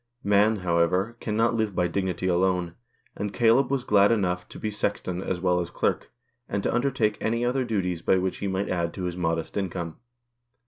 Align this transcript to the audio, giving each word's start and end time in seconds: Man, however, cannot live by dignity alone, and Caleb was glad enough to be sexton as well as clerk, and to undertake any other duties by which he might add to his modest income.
Man, 0.23 0.55
however, 0.65 1.15
cannot 1.19 1.53
live 1.53 1.75
by 1.75 1.85
dignity 1.87 2.25
alone, 2.25 2.73
and 3.15 3.31
Caleb 3.31 3.69
was 3.69 3.83
glad 3.83 4.11
enough 4.11 4.49
to 4.49 4.57
be 4.57 4.71
sexton 4.71 5.21
as 5.21 5.39
well 5.39 5.59
as 5.59 5.69
clerk, 5.69 6.09
and 6.49 6.63
to 6.63 6.73
undertake 6.73 7.19
any 7.21 7.45
other 7.45 7.63
duties 7.63 8.01
by 8.01 8.17
which 8.17 8.37
he 8.37 8.47
might 8.47 8.67
add 8.69 8.95
to 8.95 9.03
his 9.03 9.15
modest 9.15 9.57
income. 9.57 9.97